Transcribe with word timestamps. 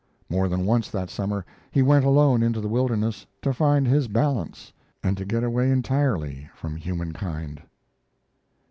More 0.31 0.47
than 0.47 0.65
once 0.65 0.89
that 0.89 1.11
summer 1.11 1.45
he 1.69 1.83
went 1.83 2.05
alone 2.05 2.41
into 2.41 2.59
the 2.59 2.67
wilderness 2.67 3.27
to 3.43 3.53
find 3.53 3.87
his 3.87 4.07
balance 4.07 4.73
and 5.03 5.15
to 5.15 5.25
get 5.25 5.43
away 5.43 5.69
entirely 5.69 6.49
from 6.55 6.75
humankind. 6.75 7.61